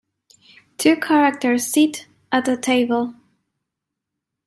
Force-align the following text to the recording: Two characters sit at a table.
Two 0.79 0.95
characters 0.95 1.67
sit 1.71 2.07
at 2.31 2.47
a 2.47 2.57
table. 2.57 3.13